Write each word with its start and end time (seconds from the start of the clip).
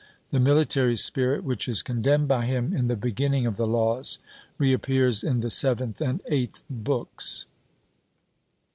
The 0.31 0.39
military 0.39 0.97
spirit 0.97 1.43
which 1.43 1.67
is 1.67 1.83
condemned 1.83 2.27
by 2.27 2.45
him 2.47 2.75
in 2.75 2.87
the 2.87 2.95
beginning 2.95 3.45
of 3.45 3.55
the 3.55 3.67
Laws, 3.67 4.17
reappears 4.57 5.21
in 5.23 5.41
the 5.41 5.51
seventh 5.51 6.01
and 6.01 6.21
eighth 6.27 6.63
books. 6.71 7.45